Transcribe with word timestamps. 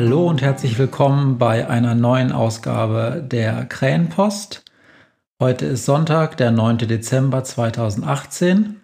Hallo 0.00 0.28
und 0.28 0.42
herzlich 0.42 0.78
willkommen 0.78 1.38
bei 1.38 1.68
einer 1.68 1.96
neuen 1.96 2.30
Ausgabe 2.30 3.20
der 3.20 3.64
Krähenpost. 3.64 4.64
Heute 5.42 5.66
ist 5.66 5.86
Sonntag, 5.86 6.36
der 6.36 6.52
9. 6.52 6.78
Dezember 6.78 7.42
2018 7.42 8.80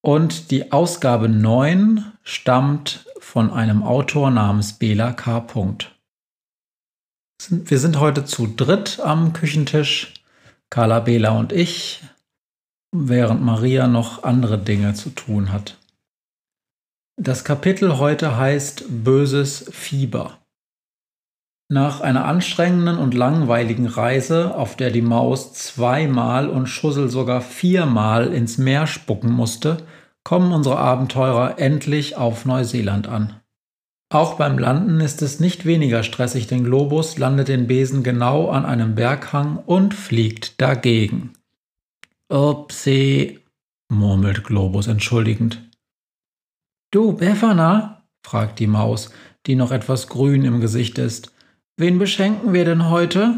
und 0.00 0.52
die 0.52 0.70
Ausgabe 0.70 1.28
9 1.28 2.04
stammt 2.22 3.04
von 3.18 3.50
einem 3.50 3.82
Autor 3.82 4.30
namens 4.30 4.74
Bela 4.74 5.12
K. 5.12 5.44
Wir 7.50 7.78
sind 7.80 7.98
heute 7.98 8.24
zu 8.24 8.46
dritt 8.46 9.00
am 9.00 9.32
Küchentisch, 9.32 10.14
Carla, 10.70 11.00
Bela 11.00 11.30
und 11.30 11.52
ich, 11.52 12.04
während 12.92 13.42
Maria 13.42 13.88
noch 13.88 14.22
andere 14.22 14.58
Dinge 14.58 14.94
zu 14.94 15.10
tun 15.10 15.50
hat. 15.50 15.78
Das 17.16 17.42
Kapitel 17.42 17.98
heute 17.98 18.36
heißt 18.36 18.84
Böses 19.02 19.68
Fieber. 19.72 20.38
Nach 21.74 22.00
einer 22.02 22.24
anstrengenden 22.26 22.98
und 22.98 23.14
langweiligen 23.14 23.86
Reise, 23.86 24.54
auf 24.54 24.76
der 24.76 24.92
die 24.92 25.02
Maus 25.02 25.54
zweimal 25.54 26.48
und 26.48 26.68
Schussel 26.68 27.10
sogar 27.10 27.40
viermal 27.40 28.32
ins 28.32 28.58
Meer 28.58 28.86
spucken 28.86 29.32
musste, 29.32 29.78
kommen 30.22 30.52
unsere 30.52 30.78
Abenteurer 30.78 31.58
endlich 31.58 32.16
auf 32.16 32.44
Neuseeland 32.44 33.08
an. 33.08 33.40
Auch 34.08 34.34
beim 34.34 34.56
Landen 34.56 35.00
ist 35.00 35.20
es 35.20 35.40
nicht 35.40 35.66
weniger 35.66 36.04
stressig, 36.04 36.46
denn 36.46 36.62
Globus 36.62 37.18
landet 37.18 37.48
den 37.48 37.66
Besen 37.66 38.04
genau 38.04 38.50
an 38.50 38.64
einem 38.64 38.94
Berghang 38.94 39.56
und 39.56 39.94
fliegt 39.94 40.60
dagegen. 40.60 41.32
Upsi, 42.28 43.40
murmelt 43.88 44.44
Globus 44.44 44.86
entschuldigend. 44.86 45.60
Du, 46.92 47.14
Befana? 47.14 48.04
fragt 48.24 48.60
die 48.60 48.68
Maus, 48.68 49.10
die 49.46 49.56
noch 49.56 49.72
etwas 49.72 50.06
grün 50.06 50.44
im 50.44 50.60
Gesicht 50.60 50.98
ist. 50.98 51.33
Wen 51.76 51.98
beschenken 51.98 52.52
wir 52.52 52.64
denn 52.64 52.88
heute? 52.88 53.36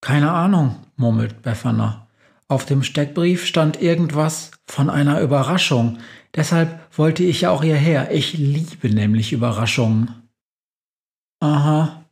Keine 0.00 0.32
Ahnung, 0.32 0.76
murmelt 0.96 1.42
Befana. 1.42 2.08
Auf 2.48 2.64
dem 2.64 2.82
Steckbrief 2.82 3.44
stand 3.44 3.80
irgendwas 3.82 4.52
von 4.66 4.88
einer 4.88 5.20
Überraschung. 5.20 5.98
Deshalb 6.34 6.80
wollte 6.96 7.22
ich 7.22 7.42
ja 7.42 7.50
auch 7.50 7.62
hierher. 7.62 8.10
Ich 8.10 8.32
liebe 8.34 8.88
nämlich 8.88 9.32
Überraschungen. 9.32 10.30
Aha, 11.40 12.04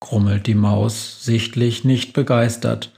grummelt 0.00 0.46
die 0.46 0.54
Maus, 0.54 1.24
sichtlich 1.24 1.84
nicht 1.84 2.12
begeistert. 2.12 2.92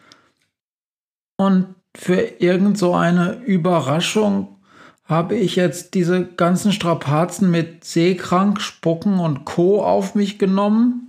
Und 1.39 1.75
für 1.97 2.21
irgend 2.41 2.77
so 2.77 2.95
eine 2.95 3.43
Überraschung 3.45 4.59
habe 5.05 5.37
ich 5.37 5.57
jetzt 5.57 5.95
diese 5.95 6.27
ganzen 6.27 6.73
Strapazen 6.73 7.51
mit 7.51 7.85
Seekrank, 7.85 8.61
Spucken 8.61 9.19
und 9.19 9.47
Co. 9.47 9.83
auf 9.83 10.15
mich 10.15 10.39
genommen? 10.39 11.08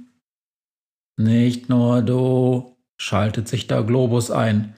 Nicht 1.20 1.68
nur 1.68 2.02
du, 2.02 2.78
schaltet 2.96 3.50
sich 3.50 3.68
da 3.68 3.82
Globus 3.82 4.32
ein. 4.32 4.74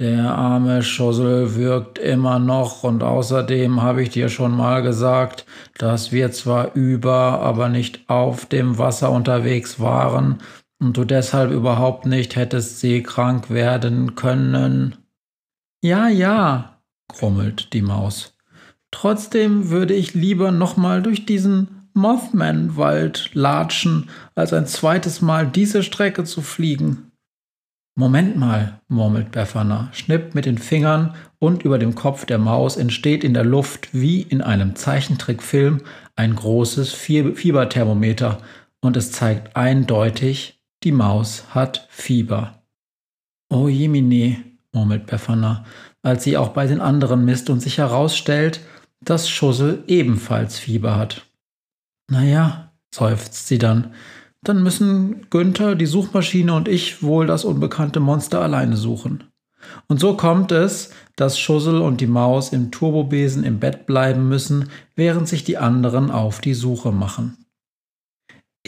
Der 0.00 0.34
arme 0.34 0.82
Schussel 0.82 1.54
wirkt 1.54 2.00
immer 2.00 2.40
noch 2.40 2.82
und 2.82 3.04
außerdem 3.04 3.82
habe 3.82 4.02
ich 4.02 4.10
dir 4.10 4.28
schon 4.28 4.50
mal 4.56 4.82
gesagt, 4.82 5.46
dass 5.78 6.10
wir 6.10 6.32
zwar 6.32 6.74
über, 6.74 7.40
aber 7.40 7.68
nicht 7.68 8.10
auf 8.10 8.46
dem 8.46 8.78
Wasser 8.78 9.12
unterwegs 9.12 9.78
waren 9.78 10.38
und 10.80 10.96
du 10.96 11.04
deshalb 11.04 11.52
überhaupt 11.52 12.04
nicht 12.04 12.34
hättest 12.34 12.80
seekrank 12.80 13.48
werden 13.48 14.16
können. 14.16 14.96
Ja, 15.84 16.08
ja, 16.08 16.80
grummelt 17.06 17.72
die 17.74 17.82
Maus. 17.82 18.36
Trotzdem 18.90 19.70
würde 19.70 19.94
ich 19.94 20.14
lieber 20.14 20.50
nochmal 20.50 21.00
durch 21.00 21.26
diesen 21.26 21.75
Mothman-Wald 21.96 23.30
latschen, 23.32 24.10
als 24.34 24.52
ein 24.52 24.66
zweites 24.66 25.22
Mal 25.22 25.46
diese 25.46 25.82
Strecke 25.82 26.24
zu 26.24 26.42
fliegen. 26.42 27.10
Moment 27.98 28.36
mal, 28.36 28.80
murmelt 28.88 29.32
Befana, 29.32 29.88
schnippt 29.92 30.34
mit 30.34 30.44
den 30.44 30.58
Fingern 30.58 31.14
und 31.38 31.62
über 31.62 31.78
dem 31.78 31.94
Kopf 31.94 32.26
der 32.26 32.36
Maus 32.36 32.76
entsteht 32.76 33.24
in 33.24 33.32
der 33.32 33.44
Luft 33.44 33.94
wie 33.94 34.20
in 34.20 34.42
einem 34.42 34.76
Zeichentrickfilm 34.76 35.80
ein 36.14 36.36
großes 36.36 36.92
Fieberthermometer 36.92 38.38
und 38.82 38.98
es 38.98 39.12
zeigt 39.12 39.56
eindeutig, 39.56 40.60
die 40.84 40.92
Maus 40.92 41.44
hat 41.54 41.88
Fieber. 41.90 42.62
Oh 43.48 43.68
Jemine, 43.68 44.44
murmelt 44.72 45.06
Befana, 45.06 45.64
als 46.02 46.24
sie 46.24 46.36
auch 46.36 46.50
bei 46.50 46.66
den 46.66 46.82
anderen 46.82 47.24
misst 47.24 47.48
und 47.48 47.60
sich 47.60 47.78
herausstellt, 47.78 48.60
dass 49.00 49.30
Schussel 49.30 49.84
ebenfalls 49.86 50.58
Fieber 50.58 50.96
hat. 50.96 51.25
Naja, 52.08 52.72
seufzt 52.90 53.48
sie 53.48 53.58
dann, 53.58 53.94
dann 54.42 54.62
müssen 54.62 55.28
Günther, 55.30 55.74
die 55.74 55.86
Suchmaschine 55.86 56.54
und 56.54 56.68
ich 56.68 57.02
wohl 57.02 57.26
das 57.26 57.44
unbekannte 57.44 58.00
Monster 58.00 58.40
alleine 58.40 58.76
suchen. 58.76 59.24
Und 59.88 59.98
so 59.98 60.16
kommt 60.16 60.52
es, 60.52 60.90
dass 61.16 61.38
Schussel 61.38 61.80
und 61.80 62.00
die 62.00 62.06
Maus 62.06 62.52
im 62.52 62.70
Turbobesen 62.70 63.42
im 63.42 63.58
Bett 63.58 63.86
bleiben 63.86 64.28
müssen, 64.28 64.70
während 64.94 65.26
sich 65.26 65.42
die 65.42 65.58
anderen 65.58 66.10
auf 66.10 66.40
die 66.40 66.54
Suche 66.54 66.92
machen. 66.92 67.45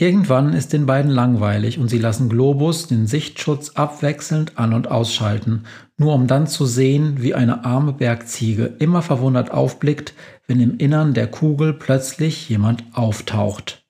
Irgendwann 0.01 0.53
ist 0.53 0.73
den 0.73 0.87
beiden 0.87 1.11
langweilig 1.11 1.81
und 1.81 1.89
sie 1.89 1.99
lassen 1.99 2.29
Globus 2.29 2.87
den 2.87 3.09
Sichtschutz 3.09 3.71
abwechselnd 3.71 4.57
an- 4.57 4.73
und 4.73 4.89
ausschalten, 4.89 5.65
nur 5.97 6.15
um 6.15 6.29
dann 6.29 6.47
zu 6.47 6.67
sehen, 6.67 7.21
wie 7.21 7.35
eine 7.35 7.65
arme 7.65 7.93
Bergziege 7.93 8.77
immer 8.79 9.03
verwundert 9.03 9.51
aufblickt, 9.51 10.15
wenn 10.47 10.61
im 10.61 10.79
Innern 10.79 11.15
der 11.15 11.27
Kugel 11.27 11.73
plötzlich 11.73 12.49
jemand 12.49 12.85
auftaucht. 12.93 13.83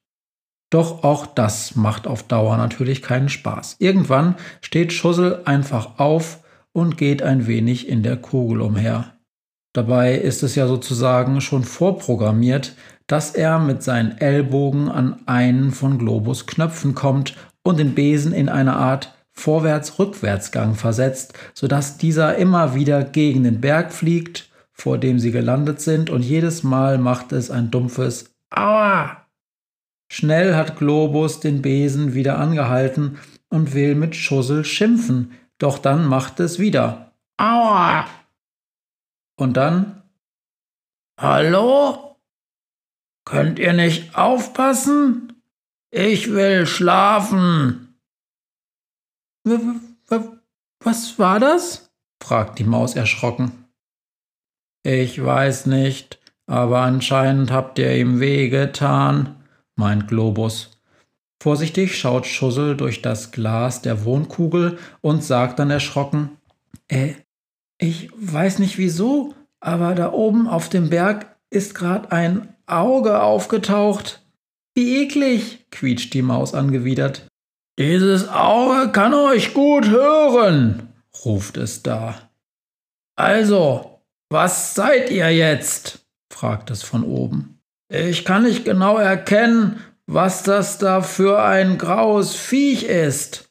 Doch 0.71 1.05
auch 1.05 1.27
das 1.27 1.77
macht 1.77 2.07
auf 2.07 2.23
Dauer 2.23 2.57
natürlich 2.57 3.03
keinen 3.03 3.29
Spaß. 3.29 3.77
Irgendwann 3.79 4.37
steht 4.63 4.95
Schussel 4.95 5.43
einfach 5.45 5.99
auf 5.99 6.43
und 6.73 6.97
geht 6.97 7.21
ein 7.21 7.47
wenig 7.47 7.87
in 7.87 8.03
der 8.03 8.17
Kugel 8.17 8.63
umher. 8.63 9.13
Dabei 9.75 10.15
ist 10.15 10.43
es 10.43 10.55
ja 10.55 10.67
sozusagen 10.67 11.43
schon 11.43 11.65
vorprogrammiert, 11.65 12.77
dass 13.09 13.33
er 13.33 13.59
mit 13.59 13.83
seinen 13.83 14.17
Ellbogen 14.19 14.89
an 14.89 15.21
einen 15.27 15.73
von 15.73 15.99
Globus 15.99 16.47
Knöpfen 16.47 16.95
kommt 16.95 17.35
und 17.65 17.79
den 17.79 17.95
Besen 17.95 18.33
in 18.33 18.49
eine 18.49 18.77
Art 18.77 19.13
Vorwärts-Rückwärtsgang 19.33 20.75
versetzt, 20.75 21.33
sodass 21.55 21.99
dieser 21.99 22.37
immer 22.37 22.75
wieder 22.75 23.03
gegen 23.03 23.45
den 23.45 23.61
Berg 23.61 23.93
fliegt, 23.93 24.51
vor 24.73 24.99
dem 24.99 25.19
sie 25.19 25.33
gelandet 25.33 25.81
sind, 25.81 26.11
und 26.11 26.23
jedes 26.23 26.63
Mal 26.63 26.99
macht 26.99 27.33
es 27.33 27.51
ein 27.51 27.71
dumpfes 27.71 28.35
Aua. 28.51 29.27
Schnell 30.11 30.55
hat 30.55 30.79
Globus 30.79 31.41
den 31.41 31.63
Besen 31.63 32.15
wieder 32.15 32.39
angehalten 32.39 33.19
und 33.49 33.75
will 33.75 33.95
mit 33.95 34.17
Schussel 34.17 34.65
schimpfen, 34.65 35.33
doch 35.59 35.79
dann 35.79 36.07
macht 36.07 36.41
es 36.41 36.59
wieder 36.59 37.13
Aua. 37.37 38.07
Und 39.37 39.57
dann 39.57 40.03
Hallo? 41.21 42.08
Könnt 43.29 43.59
ihr 43.59 43.75
nicht 43.75 44.17
aufpassen? 44.17 45.35
Ich 45.91 46.33
will 46.33 46.67
schlafen. 46.67 47.95
Was 50.83 51.19
war 51.19 51.39
das? 51.39 51.91
fragt 52.25 52.59
die 52.59 52.65
Maus 52.65 52.97
erschrocken. 52.97 53.67
Ich 54.83 55.23
weiß 55.23 55.67
nicht, 55.67 56.19
aber 56.47 56.81
anscheinend 56.81 57.51
habt 57.51 57.79
ihr 57.79 57.95
ihm 57.95 58.19
wehgetan, 58.19 59.45
meint 59.77 60.09
Globus. 60.09 60.81
Vorsichtig 61.43 61.99
schaut 61.99 62.27
Schussel 62.27 62.79
durch 62.79 63.03
das 63.03 63.31
Glas 63.31 63.83
der 63.83 64.07
Wohnkugel 64.07 64.79
und 65.03 65.23
sagt 65.23 65.59
dann 65.59 65.71
erschrocken: 65.71 66.39
Äh, 66.89 67.13
ich 67.77 68.11
weiß 68.17 68.59
nicht 68.59 68.79
wieso, 68.79 69.35
aber 69.61 69.95
da 69.95 70.13
oben 70.13 70.49
auf 70.49 70.71
dem 70.71 70.89
Berg 70.89 71.37
ist 71.51 71.75
gerade 71.75 72.11
ein 72.11 72.55
Auge 72.71 73.21
aufgetaucht. 73.23 74.23
Wie 74.75 75.03
eklig, 75.03 75.67
quietscht 75.71 76.15
die 76.15 76.23
Maus 76.23 76.55
angewidert. 76.55 77.27
Dieses 77.79 78.29
Auge 78.29 78.91
kann 78.91 79.15
euch 79.15 79.55
gut 79.55 79.89
hören, 79.89 80.93
ruft 81.25 81.57
es 81.57 81.83
da. 81.83 82.31
Also, 83.17 84.01
was 84.31 84.75
seid 84.75 85.11
ihr 85.11 85.31
jetzt? 85.31 86.07
fragt 86.31 86.71
es 86.71 86.83
von 86.83 87.05
oben. 87.05 87.61
Ich 87.89 88.25
kann 88.25 88.43
nicht 88.43 88.65
genau 88.65 88.99
erkennen, 88.99 89.81
was 90.07 90.43
das 90.43 90.79
da 90.79 91.03
für 91.03 91.43
ein 91.43 91.79
graues 91.79 92.35
Viech 92.35 92.85
ist. 92.85 93.51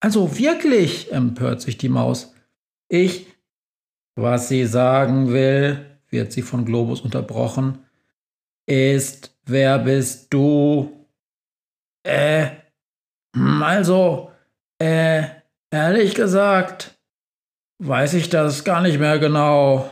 Also 0.00 0.38
wirklich, 0.38 1.12
empört 1.12 1.60
sich 1.60 1.78
die 1.78 1.88
Maus. 1.88 2.34
Ich. 2.88 3.26
Was 4.16 4.48
sie 4.48 4.66
sagen 4.66 5.32
will, 5.32 5.86
wird 6.10 6.32
sie 6.32 6.42
von 6.42 6.64
Globus 6.64 7.00
unterbrochen, 7.00 7.84
ist, 8.68 9.34
wer 9.46 9.78
bist 9.78 10.32
du? 10.32 11.06
Äh, 12.04 12.50
hm, 13.34 13.62
also, 13.62 14.30
äh, 14.78 15.24
ehrlich 15.70 16.14
gesagt, 16.14 16.98
weiß 17.82 18.14
ich 18.14 18.28
das 18.28 18.64
gar 18.64 18.82
nicht 18.82 18.98
mehr 18.98 19.18
genau. 19.18 19.90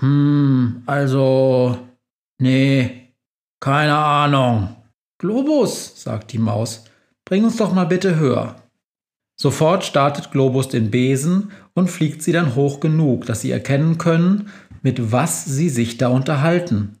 Hm, 0.00 0.82
also, 0.86 1.78
nee, 2.40 3.12
keine 3.60 3.96
Ahnung. 3.96 4.76
Globus, 5.18 6.02
sagt 6.02 6.32
die 6.32 6.38
Maus, 6.38 6.84
bring 7.24 7.44
uns 7.44 7.56
doch 7.56 7.72
mal 7.72 7.86
bitte 7.86 8.16
höher. 8.16 8.56
Sofort 9.40 9.84
startet 9.84 10.30
Globus 10.30 10.68
den 10.68 10.90
Besen 10.90 11.52
und 11.74 11.88
fliegt 11.88 12.22
sie 12.22 12.32
dann 12.32 12.54
hoch 12.54 12.80
genug, 12.80 13.26
dass 13.26 13.40
sie 13.40 13.50
erkennen 13.50 13.98
können, 13.98 14.50
mit 14.82 15.12
was 15.12 15.44
sie 15.44 15.68
sich 15.68 15.96
da 15.98 16.08
unterhalten. 16.08 16.97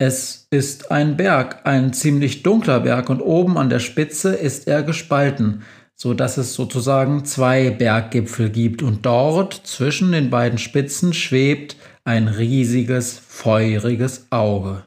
Es 0.00 0.46
ist 0.50 0.90
ein 0.90 1.18
Berg, 1.18 1.66
ein 1.66 1.92
ziemlich 1.92 2.42
dunkler 2.42 2.80
Berg, 2.80 3.10
und 3.10 3.20
oben 3.20 3.58
an 3.58 3.68
der 3.68 3.80
Spitze 3.80 4.34
ist 4.34 4.66
er 4.66 4.82
gespalten, 4.82 5.62
so 5.94 6.14
dass 6.14 6.38
es 6.38 6.54
sozusagen 6.54 7.26
zwei 7.26 7.68
Berggipfel 7.68 8.48
gibt, 8.48 8.82
und 8.82 9.04
dort 9.04 9.52
zwischen 9.52 10.12
den 10.12 10.30
beiden 10.30 10.56
Spitzen 10.56 11.12
schwebt 11.12 11.76
ein 12.04 12.28
riesiges, 12.28 13.18
feuriges 13.18 14.26
Auge. 14.32 14.84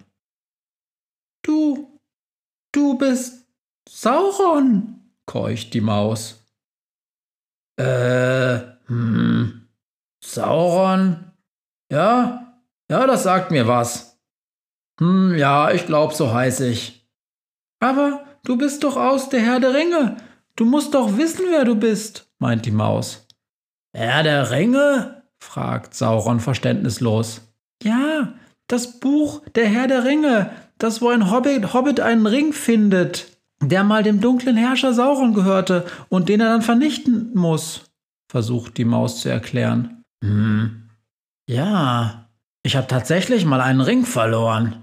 Du, 1.44 2.00
du 2.72 2.98
bist 2.98 3.46
Sauron, 3.88 5.12
keucht 5.28 5.76
die 5.76 5.82
Maus. 5.82 6.44
Äh, 7.78 8.62
hm, 8.88 9.68
Sauron? 10.26 11.32
Ja, 11.92 12.64
ja, 12.90 13.06
das 13.06 13.22
sagt 13.22 13.52
mir 13.52 13.68
was. 13.68 14.13
Hm, 15.00 15.36
ja, 15.36 15.72
ich 15.72 15.86
glaub, 15.86 16.14
so 16.14 16.34
heiß 16.34 16.62
ich. 16.62 17.08
Aber 17.80 18.24
du 18.46 18.58
bist 18.58 18.84
doch 18.84 18.96
aus 18.96 19.30
der 19.30 19.42
Herr 19.42 19.60
der 19.60 19.74
Ringe. 19.74 20.18
Du 20.56 20.66
musst 20.66 20.94
doch 20.94 21.18
wissen, 21.18 21.46
wer 21.50 21.66
du 21.66 21.76
bist, 21.76 22.30
meint 22.40 22.66
die 22.66 22.72
Maus. 22.72 23.28
Herr 23.96 24.24
der 24.24 24.52
Ringe? 24.52 25.24
fragt 25.40 25.94
Sauron 25.94 26.40
verständnislos. 26.40 27.42
Ja, 27.84 28.34
das 28.68 29.00
Buch 29.00 29.42
Der 29.56 29.68
Herr 29.68 29.88
der 29.88 30.06
Ringe, 30.06 30.52
das 30.78 31.02
wo 31.02 31.10
ein 31.10 31.30
Hobbit, 31.32 31.74
Hobbit 31.74 32.00
einen 32.00 32.26
Ring 32.26 32.54
findet, 32.54 33.38
der 33.62 33.84
mal 33.84 34.04
dem 34.04 34.22
dunklen 34.22 34.58
Herrscher 34.58 34.94
Sauron 34.94 35.34
gehörte 35.34 35.86
und 36.10 36.30
den 36.30 36.40
er 36.40 36.50
dann 36.50 36.62
vernichten 36.62 37.32
muss, 37.34 37.92
versucht 38.30 38.78
die 38.78 38.86
Maus 38.86 39.22
zu 39.22 39.30
erklären. 39.30 40.04
Hm. 40.24 40.90
Ja, 41.48 42.30
ich 42.64 42.76
habe 42.76 42.88
tatsächlich 42.88 43.46
mal 43.46 43.62
einen 43.62 43.82
Ring 43.82 44.06
verloren. 44.06 44.83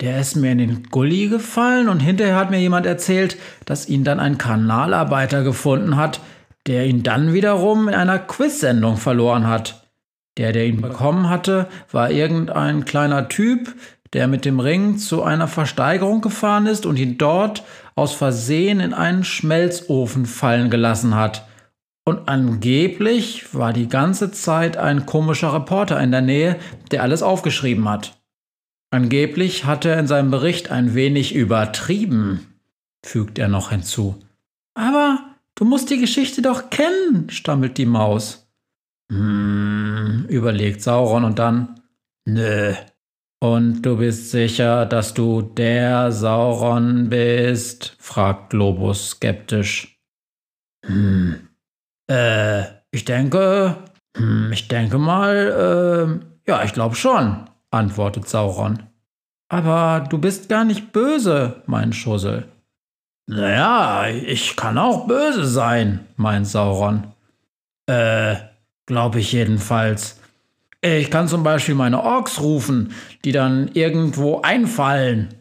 Der 0.00 0.18
ist 0.18 0.34
mir 0.34 0.52
in 0.52 0.58
den 0.58 0.82
Gully 0.84 1.28
gefallen 1.28 1.88
und 1.88 2.00
hinterher 2.00 2.36
hat 2.36 2.50
mir 2.50 2.58
jemand 2.58 2.86
erzählt, 2.86 3.36
dass 3.66 3.88
ihn 3.88 4.02
dann 4.02 4.18
ein 4.18 4.38
Kanalarbeiter 4.38 5.42
gefunden 5.42 5.96
hat, 5.96 6.20
der 6.66 6.86
ihn 6.86 7.02
dann 7.02 7.34
wiederum 7.34 7.88
in 7.88 7.94
einer 7.94 8.18
Quiz-Sendung 8.18 8.96
verloren 8.96 9.46
hat. 9.46 9.88
Der, 10.38 10.52
der 10.52 10.66
ihn 10.66 10.80
bekommen 10.80 11.28
hatte, 11.28 11.68
war 11.92 12.10
irgendein 12.10 12.86
kleiner 12.86 13.28
Typ, 13.28 13.74
der 14.14 14.26
mit 14.26 14.44
dem 14.46 14.58
Ring 14.58 14.96
zu 14.96 15.22
einer 15.22 15.48
Versteigerung 15.48 16.22
gefahren 16.22 16.66
ist 16.66 16.86
und 16.86 16.98
ihn 16.98 17.18
dort 17.18 17.62
aus 17.94 18.14
Versehen 18.14 18.80
in 18.80 18.94
einen 18.94 19.24
Schmelzofen 19.24 20.24
fallen 20.24 20.70
gelassen 20.70 21.14
hat. 21.14 21.46
Und 22.04 22.28
angeblich 22.28 23.54
war 23.54 23.74
die 23.74 23.88
ganze 23.88 24.32
Zeit 24.32 24.78
ein 24.78 25.04
komischer 25.04 25.52
Reporter 25.52 26.00
in 26.00 26.10
der 26.10 26.22
Nähe, 26.22 26.56
der 26.90 27.02
alles 27.02 27.22
aufgeschrieben 27.22 27.88
hat. 27.88 28.19
Angeblich 28.90 29.64
hat 29.64 29.84
er 29.84 29.98
in 29.98 30.08
seinem 30.08 30.32
Bericht 30.32 30.70
ein 30.70 30.94
wenig 30.94 31.34
übertrieben, 31.34 32.54
fügt 33.04 33.38
er 33.38 33.48
noch 33.48 33.70
hinzu. 33.70 34.20
Aber 34.74 35.20
du 35.54 35.64
musst 35.64 35.90
die 35.90 36.00
Geschichte 36.00 36.42
doch 36.42 36.70
kennen, 36.70 37.30
stammelt 37.30 37.78
die 37.78 37.86
Maus. 37.86 38.48
Hm, 39.10 40.26
überlegt 40.28 40.82
Sauron 40.82 41.24
und 41.24 41.38
dann, 41.38 41.80
nö. 42.24 42.74
Und 43.42 43.82
du 43.82 43.96
bist 43.96 44.32
sicher, 44.32 44.86
dass 44.86 45.14
du 45.14 45.40
der 45.40 46.12
Sauron 46.12 47.08
bist? 47.08 47.96
fragt 47.98 48.50
Globus 48.50 49.10
skeptisch. 49.10 50.00
Hm, 50.84 51.48
äh, 52.10 52.64
ich 52.90 53.04
denke, 53.04 53.76
hm, 54.16 54.52
ich 54.52 54.68
denke 54.68 54.98
mal, 54.98 56.20
äh, 56.46 56.50
ja, 56.50 56.64
ich 56.64 56.72
glaube 56.72 56.96
schon, 56.96 57.49
antwortet 57.70 58.28
Sauron. 58.28 58.82
Aber 59.48 60.06
du 60.08 60.18
bist 60.18 60.48
gar 60.48 60.64
nicht 60.64 60.92
böse, 60.92 61.62
meint 61.66 61.94
Schussel. 61.94 62.48
Naja, 63.26 64.08
ich 64.08 64.56
kann 64.56 64.78
auch 64.78 65.06
böse 65.06 65.44
sein, 65.44 66.06
meint 66.16 66.46
Sauron. 66.46 67.08
Äh, 67.86 68.36
glaube 68.86 69.20
ich 69.20 69.32
jedenfalls. 69.32 70.20
Ich 70.80 71.10
kann 71.10 71.28
zum 71.28 71.42
Beispiel 71.42 71.74
meine 71.74 72.02
Orks 72.02 72.40
rufen, 72.40 72.92
die 73.24 73.32
dann 73.32 73.68
irgendwo 73.74 74.40
einfallen. 74.40 75.34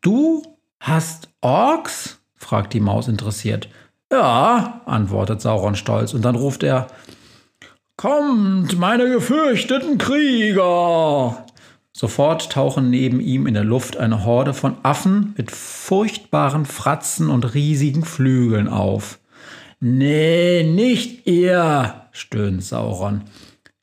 Du 0.00 0.42
hast 0.80 1.28
Orks? 1.40 2.20
fragt 2.36 2.72
die 2.72 2.80
Maus 2.80 3.08
interessiert. 3.08 3.68
Ja, 4.10 4.82
antwortet 4.84 5.40
Sauron 5.40 5.74
stolz, 5.74 6.14
und 6.14 6.24
dann 6.24 6.34
ruft 6.34 6.62
er 6.62 6.88
Kommt, 7.96 8.78
meine 8.78 9.08
gefürchteten 9.08 9.98
Krieger! 9.98 11.46
Sofort 11.92 12.50
tauchen 12.50 12.90
neben 12.90 13.20
ihm 13.20 13.46
in 13.46 13.54
der 13.54 13.64
Luft 13.64 13.96
eine 13.96 14.24
Horde 14.24 14.54
von 14.54 14.76
Affen 14.82 15.34
mit 15.36 15.50
furchtbaren 15.50 16.64
Fratzen 16.64 17.28
und 17.28 17.54
riesigen 17.54 18.04
Flügeln 18.04 18.68
auf. 18.68 19.18
Nee, 19.80 20.62
nicht 20.62 21.26
ihr, 21.26 22.06
stöhnt 22.12 22.64
Sauron. 22.64 23.22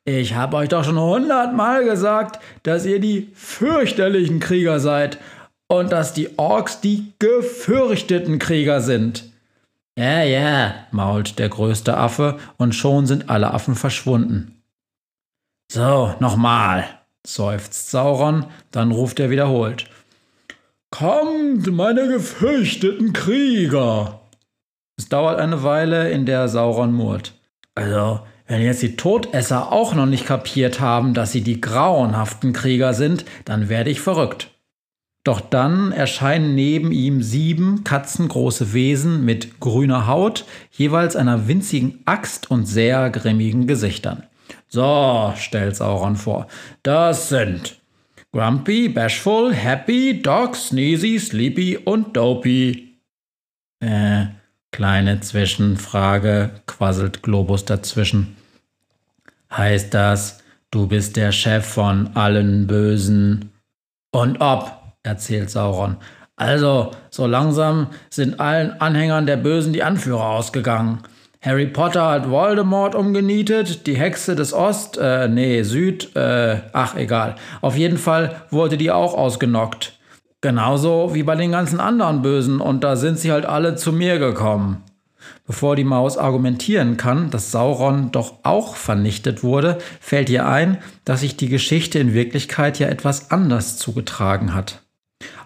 Ich 0.05 0.33
habe 0.33 0.57
euch 0.57 0.69
doch 0.69 0.83
schon 0.83 0.99
hundertmal 0.99 1.83
gesagt, 1.83 2.39
dass 2.63 2.85
ihr 2.85 2.99
die 2.99 3.29
fürchterlichen 3.33 4.39
Krieger 4.39 4.79
seid 4.79 5.19
und 5.67 5.91
dass 5.91 6.13
die 6.13 6.39
Orks 6.39 6.81
die 6.81 7.13
gefürchteten 7.19 8.39
Krieger 8.39 8.81
sind. 8.81 9.25
Ja, 9.95 10.23
ja, 10.23 10.73
mault 10.91 11.37
der 11.37 11.49
größte 11.49 11.95
Affe, 11.95 12.39
und 12.57 12.73
schon 12.73 13.05
sind 13.05 13.29
alle 13.29 13.53
Affen 13.53 13.75
verschwunden. 13.75 14.63
So, 15.71 16.15
nochmal, 16.19 16.85
seufzt 17.36 17.91
Sauron, 17.91 18.45
dann 18.71 18.91
ruft 18.91 19.19
er 19.19 19.29
wiederholt. 19.29 19.86
Kommt, 20.91 21.71
meine 21.71 22.07
gefürchteten 22.07 23.13
Krieger! 23.13 24.21
Es 24.98 25.07
dauert 25.07 25.39
eine 25.39 25.63
Weile, 25.63 26.12
in 26.12 26.25
der 26.25 26.50
Sauron 26.50 26.91
murrt. 26.91 27.33
Also, 27.75 28.21
wenn 28.48 28.62
jetzt 28.62 28.81
die 28.81 28.95
Todesser 28.95 29.71
auch 29.71 29.93
noch 29.93 30.07
nicht 30.07 30.25
kapiert 30.25 30.79
haben, 30.79 31.13
dass 31.13 31.31
sie 31.31 31.41
die 31.41 31.62
grauenhaften 31.62 32.51
Krieger 32.51 32.93
sind, 32.93 33.24
dann 33.45 33.69
werde 33.69 33.91
ich 33.91 34.01
verrückt. 34.01 34.50
Doch 35.24 35.39
dann 35.39 35.91
erscheinen 35.91 36.55
neben 36.55 36.91
ihm 36.91 37.21
sieben 37.21 37.83
katzengroße 37.83 38.74
Wesen 38.74 39.24
mit 39.24 39.59
grüner 39.59 40.07
Haut, 40.07 40.45
jeweils 40.71 41.15
einer 41.15 41.48
winzigen 41.48 42.00
Axt 42.05 42.50
und 42.50 42.65
sehr 42.65 43.12
grimmigen 43.12 43.67
Gesichtern. 43.67 44.24
So, 44.69 45.33
stellt 45.35 45.75
Sauron 45.75 46.15
vor. 46.15 46.47
Das 46.83 47.29
sind 47.29 47.79
Grumpy, 48.31 48.88
Bashful, 48.88 49.53
Happy, 49.53 50.21
Dog, 50.21 50.55
Sneezy, 50.55 51.19
Sleepy 51.19 51.77
und 51.77 52.15
Dopey. 52.15 52.95
Äh, 53.79 54.27
Kleine 54.71 55.19
Zwischenfrage, 55.19 56.51
quasselt 56.67 57.23
Globus 57.23 57.65
dazwischen. 57.65 58.38
Heißt 59.51 59.93
das, 59.93 60.43
du 60.69 60.88
bist 60.88 61.15
der 61.17 61.31
Chef 61.31 61.65
von 61.65 62.15
allen 62.15 62.67
Bösen? 62.67 63.51
Und 64.11 64.39
ob, 64.41 64.71
erzählt 65.01 65.49
Sauron. 65.49 65.97
Also, 66.35 66.91
so 67.09 67.25
langsam 67.25 67.88
sind 68.09 68.39
allen 68.39 68.79
Anhängern 68.79 69.25
der 69.25 69.38
Bösen 69.38 69.73
die 69.73 69.83
Anführer 69.83 70.29
ausgegangen. 70.29 70.99
Harry 71.41 71.67
Potter 71.67 72.05
hat 72.05 72.29
Voldemort 72.29 72.96
umgenietet, 72.96 73.88
die 73.88 73.96
Hexe 73.96 74.36
des 74.36 74.53
Ost, 74.53 74.98
äh, 74.98 75.29
nee, 75.29 75.63
Süd, 75.63 76.13
äh, 76.17 76.58
ach 76.74 76.96
egal. 76.98 77.36
Auf 77.62 77.77
jeden 77.77 77.98
Fall 77.98 78.41
wurde 78.50 78.75
die 78.75 78.91
auch 78.91 79.13
ausgenockt. 79.13 79.98
Genauso 80.41 81.13
wie 81.13 81.24
bei 81.24 81.36
den 81.36 81.51
ganzen 81.51 81.79
anderen 81.79 82.22
Bösen 82.22 82.60
und 82.60 82.84
da 82.84 82.98
sind 82.98 83.19
sie 83.19 83.31
halt 83.31 83.46
alle 83.46 83.77
zu 83.77 83.93
mir 83.93 84.19
gekommen. 84.19 84.84
Bevor 85.48 85.77
die 85.77 85.86
Maus 85.86 86.17
argumentieren 86.17 86.98
kann, 86.98 87.29
dass 87.29 87.51
Sauron 87.51 88.12
doch 88.12 88.39
auch 88.43 88.75
vernichtet 88.75 89.41
wurde, 89.41 89.77
fällt 90.01 90.29
ihr 90.29 90.46
ein, 90.46 90.77
dass 91.05 91.22
sich 91.22 91.38
die 91.38 91.50
Geschichte 91.50 92.00
in 92.00 92.13
Wirklichkeit 92.13 92.79
ja 92.79 92.88
etwas 92.89 93.31
anders 93.31 93.77
zugetragen 93.77 94.53
hat. 94.53 94.81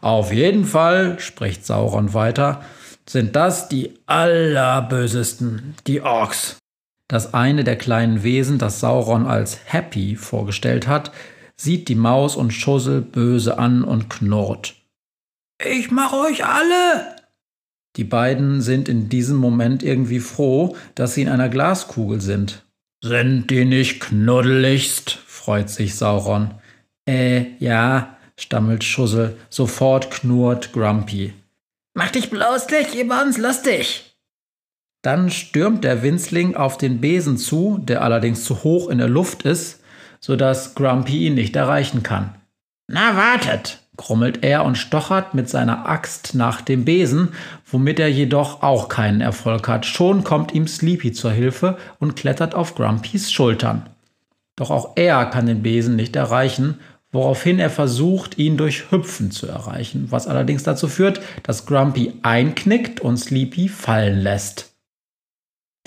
Auf 0.01 0.33
jeden 0.33 0.65
Fall, 0.65 1.19
spricht 1.19 1.65
Sauron 1.65 2.13
weiter, 2.13 2.61
sind 3.07 3.35
das 3.35 3.69
die 3.69 3.93
allerbösesten, 4.05 5.75
die 5.87 6.01
Orks. 6.01 6.57
Das 7.07 7.33
eine 7.33 7.63
der 7.63 7.77
kleinen 7.77 8.23
Wesen, 8.23 8.57
das 8.57 8.79
Sauron 8.79 9.27
als 9.27 9.59
Happy 9.65 10.15
vorgestellt 10.15 10.87
hat, 10.87 11.11
sieht 11.55 11.87
die 11.87 11.95
Maus 11.95 12.35
und 12.35 12.51
Schussel 12.51 13.01
böse 13.01 13.57
an 13.57 13.83
und 13.83 14.09
knurrt. 14.09 14.75
Ich 15.63 15.91
mach 15.91 16.13
euch 16.13 16.45
alle! 16.45 17.15
Die 17.95 18.03
beiden 18.03 18.61
sind 18.61 18.89
in 18.89 19.09
diesem 19.09 19.37
Moment 19.37 19.83
irgendwie 19.83 20.19
froh, 20.19 20.75
dass 20.95 21.13
sie 21.13 21.21
in 21.21 21.29
einer 21.29 21.49
Glaskugel 21.49 22.21
sind. 22.21 22.65
Sind 23.03 23.51
die 23.51 23.65
nicht 23.65 23.99
knuddeligst? 23.99 25.11
freut 25.11 25.69
sich 25.69 25.95
Sauron. 25.95 26.55
Äh, 27.07 27.57
ja, 27.59 28.17
stammelt 28.37 28.83
Schussel. 28.83 29.37
Sofort 29.49 30.09
knurrt 30.09 30.73
Grumpy. 30.73 31.33
Mach 31.93 32.09
dich 32.09 32.29
bloß 32.29 32.69
nicht 32.69 32.95
über 32.95 33.21
uns 33.21 33.37
lustig! 33.37 34.17
Dann 35.03 35.29
stürmt 35.29 35.83
der 35.83 36.01
Winzling 36.01 36.55
auf 36.55 36.77
den 36.77 37.01
Besen 37.01 37.37
zu, 37.37 37.77
der 37.81 38.01
allerdings 38.01 38.45
zu 38.45 38.63
hoch 38.63 38.89
in 38.89 38.97
der 38.97 39.09
Luft 39.09 39.43
ist, 39.43 39.81
sodass 40.19 40.75
Grumpy 40.75 41.27
ihn 41.27 41.35
nicht 41.35 41.55
erreichen 41.55 42.01
kann. 42.03 42.35
Na, 42.87 43.15
wartet! 43.15 43.79
grummelt 43.95 44.43
er 44.43 44.65
und 44.65 44.77
stochert 44.77 45.35
mit 45.35 45.49
seiner 45.49 45.87
Axt 45.87 46.33
nach 46.33 46.61
dem 46.61 46.83
Besen, 46.83 47.29
womit 47.69 47.99
er 47.99 48.09
jedoch 48.09 48.63
auch 48.63 48.89
keinen 48.89 49.21
Erfolg 49.21 49.67
hat. 49.67 49.85
Schon 49.85 50.23
kommt 50.23 50.51
ihm 50.53 50.67
Sleepy 50.67 51.11
zur 51.11 51.31
Hilfe 51.31 51.77
und 51.99 52.15
klettert 52.15 52.55
auf 52.55 52.73
Grumpys 52.73 53.31
Schultern. 53.31 53.89
Doch 54.55 54.71
auch 54.71 54.93
er 54.95 55.25
kann 55.25 55.45
den 55.45 55.63
Besen 55.63 55.95
nicht 55.95 56.15
erreichen, 56.15 56.79
woraufhin 57.13 57.59
er 57.59 57.69
versucht, 57.69 58.37
ihn 58.37 58.57
durch 58.57 58.91
Hüpfen 58.91 59.31
zu 59.31 59.47
erreichen, 59.47 60.07
was 60.09 60.27
allerdings 60.27 60.63
dazu 60.63 60.89
führt, 60.89 61.21
dass 61.43 61.65
Grumpy 61.65 62.13
einknickt 62.21 62.99
und 62.99 63.15
Sleepy 63.15 63.69
fallen 63.69 64.19
lässt. 64.19 64.73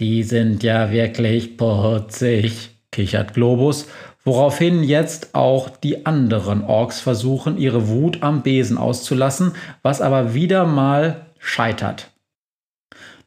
Die 0.00 0.22
sind 0.22 0.62
ja 0.62 0.90
wirklich 0.90 1.58
putzig, 1.58 2.70
kichert 2.90 3.34
Globus 3.34 3.86
Woraufhin 4.26 4.82
jetzt 4.82 5.36
auch 5.36 5.68
die 5.68 6.04
anderen 6.04 6.64
Orks 6.64 6.98
versuchen, 6.98 7.58
ihre 7.58 7.86
Wut 7.86 8.24
am 8.24 8.42
Besen 8.42 8.76
auszulassen, 8.76 9.52
was 9.82 10.00
aber 10.00 10.34
wieder 10.34 10.66
mal 10.66 11.26
scheitert. 11.38 12.10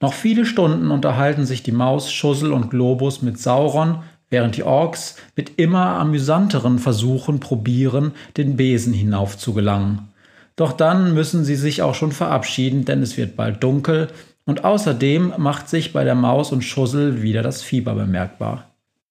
Noch 0.02 0.12
viele 0.12 0.46
Stunden 0.46 0.92
unterhalten 0.92 1.46
sich 1.46 1.64
die 1.64 1.72
Maus, 1.72 2.12
Schussel 2.12 2.52
und 2.52 2.70
Globus 2.70 3.22
mit 3.22 3.40
Sauron, 3.40 4.04
während 4.30 4.58
die 4.58 4.64
Orks 4.64 5.16
mit 5.36 5.60
immer 5.60 5.98
amüsanteren 5.98 6.80
Versuchen 6.80 7.40
probieren, 7.40 8.14
den 8.38 8.58
Besen 8.58 8.94
hinauf 8.94 9.38
zu 9.38 9.54
gelangen. 9.54 10.10
Doch 10.56 10.74
dann 10.74 11.14
müssen 11.14 11.46
sie 11.46 11.56
sich 11.56 11.82
auch 11.82 11.96
schon 11.96 12.12
verabschieden, 12.12 12.86
denn 12.86 13.02
es 13.02 13.18
wird 13.18 13.36
bald 13.36 13.64
dunkel 13.64 14.10
und 14.46 14.66
außerdem 14.66 15.34
macht 15.38 15.70
sich 15.70 15.94
bei 15.94 16.04
der 16.04 16.16
Maus 16.16 16.52
und 16.52 16.64
Schussel 16.64 17.22
wieder 17.22 17.42
das 17.42 17.62
Fieber 17.62 17.94
bemerkbar. 17.94 18.70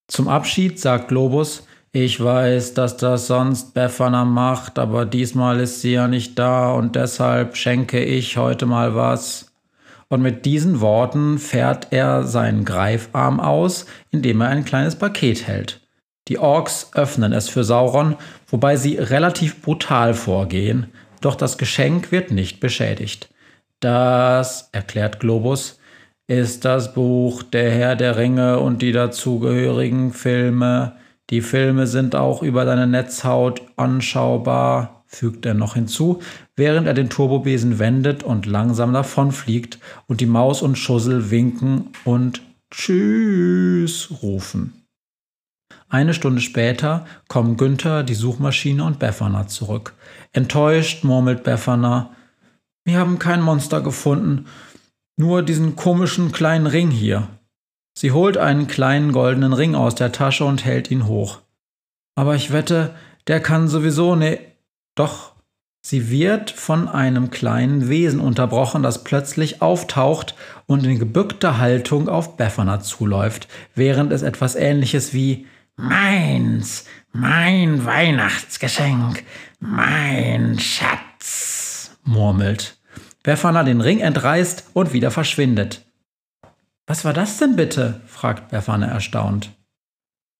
Zum 0.08 0.28
Abschied 0.28 0.78
sagt 0.80 1.08
Globus, 1.08 1.66
ich 1.92 2.22
weiß, 2.22 2.74
dass 2.74 2.98
das 2.98 3.28
sonst 3.28 3.72
Befana 3.72 4.24
macht, 4.24 4.78
aber 4.78 5.06
diesmal 5.06 5.60
ist 5.60 5.80
sie 5.80 5.92
ja 5.92 6.06
nicht 6.06 6.38
da 6.38 6.72
und 6.72 6.96
deshalb 6.96 7.56
schenke 7.56 8.04
ich 8.04 8.36
heute 8.36 8.66
mal 8.66 8.94
was. 8.94 9.47
Und 10.08 10.22
mit 10.22 10.46
diesen 10.46 10.80
Worten 10.80 11.38
fährt 11.38 11.88
er 11.90 12.24
seinen 12.24 12.64
Greifarm 12.64 13.40
aus, 13.40 13.86
indem 14.10 14.40
er 14.40 14.48
ein 14.48 14.64
kleines 14.64 14.96
Paket 14.96 15.46
hält. 15.46 15.80
Die 16.28 16.38
Orks 16.38 16.90
öffnen 16.94 17.32
es 17.32 17.48
für 17.48 17.64
Sauron, 17.64 18.16
wobei 18.46 18.76
sie 18.76 18.96
relativ 18.96 19.62
brutal 19.62 20.14
vorgehen, 20.14 20.86
doch 21.20 21.34
das 21.34 21.58
Geschenk 21.58 22.12
wird 22.12 22.30
nicht 22.30 22.60
beschädigt. 22.60 23.28
Das, 23.80 24.68
erklärt 24.72 25.20
Globus, 25.20 25.78
ist 26.26 26.64
das 26.64 26.92
Buch 26.92 27.42
Der 27.42 27.70
Herr 27.70 27.96
der 27.96 28.16
Ringe 28.16 28.58
und 28.60 28.82
die 28.82 28.92
dazugehörigen 28.92 30.12
Filme. 30.12 30.96
Die 31.30 31.40
Filme 31.40 31.86
sind 31.86 32.14
auch 32.14 32.42
über 32.42 32.64
deine 32.64 32.86
Netzhaut 32.86 33.62
anschaubar, 33.76 34.97
fügt 35.08 35.46
er 35.46 35.54
noch 35.54 35.74
hinzu, 35.74 36.20
während 36.54 36.86
er 36.86 36.94
den 36.94 37.10
Turbobesen 37.10 37.78
wendet 37.78 38.22
und 38.22 38.46
langsam 38.46 38.92
davonfliegt 38.92 39.78
und 40.06 40.20
die 40.20 40.26
Maus 40.26 40.62
und 40.62 40.76
Schussel 40.76 41.30
winken 41.30 41.90
und 42.04 42.42
Tschüss 42.70 44.10
rufen. 44.22 44.84
Eine 45.88 46.12
Stunde 46.12 46.42
später 46.42 47.06
kommen 47.28 47.56
Günther, 47.56 48.02
die 48.02 48.14
Suchmaschine 48.14 48.84
und 48.84 48.98
Befana 48.98 49.48
zurück. 49.48 49.94
Enttäuscht 50.32 51.02
murmelt 51.02 51.42
Befana, 51.42 52.14
wir 52.84 52.98
haben 52.98 53.18
kein 53.18 53.40
Monster 53.40 53.80
gefunden, 53.80 54.46
nur 55.16 55.42
diesen 55.42 55.76
komischen 55.76 56.30
kleinen 56.30 56.66
Ring 56.66 56.90
hier. 56.90 57.28
Sie 57.96 58.12
holt 58.12 58.36
einen 58.36 58.66
kleinen 58.66 59.12
goldenen 59.12 59.54
Ring 59.54 59.74
aus 59.74 59.94
der 59.94 60.12
Tasche 60.12 60.44
und 60.44 60.64
hält 60.64 60.90
ihn 60.90 61.06
hoch. 61.06 61.40
Aber 62.14 62.34
ich 62.34 62.52
wette, 62.52 62.94
der 63.26 63.40
kann 63.40 63.68
sowieso 63.68 64.14
ne. 64.14 64.38
Doch 64.98 65.34
sie 65.80 66.10
wird 66.10 66.50
von 66.50 66.88
einem 66.88 67.30
kleinen 67.30 67.88
Wesen 67.88 68.18
unterbrochen, 68.18 68.82
das 68.82 69.04
plötzlich 69.04 69.62
auftaucht 69.62 70.34
und 70.66 70.84
in 70.84 70.98
gebückter 70.98 71.58
Haltung 71.58 72.08
auf 72.08 72.36
Befana 72.36 72.80
zuläuft, 72.80 73.46
während 73.76 74.10
es 74.12 74.22
etwas 74.22 74.56
ähnliches 74.56 75.14
wie 75.14 75.46
Meins, 75.76 76.84
mein 77.12 77.84
Weihnachtsgeschenk, 77.84 79.22
mein 79.60 80.58
Schatz 80.58 81.96
murmelt. 82.02 82.76
Befana 83.22 83.62
den 83.62 83.80
Ring 83.80 84.00
entreißt 84.00 84.70
und 84.72 84.92
wieder 84.92 85.12
verschwindet. 85.12 85.86
Was 86.88 87.04
war 87.04 87.12
das 87.12 87.38
denn 87.38 87.54
bitte? 87.54 88.00
fragt 88.06 88.50
Befana 88.50 88.86
erstaunt. 88.86 89.52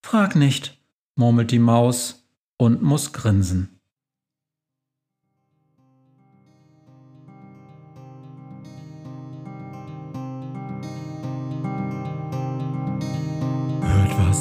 Frag 0.03 0.35
nicht, 0.35 0.77
murmelt 1.15 1.51
die 1.51 1.59
Maus 1.59 2.27
und 2.57 2.81
muss 2.81 3.13
grinsen. 3.13 3.78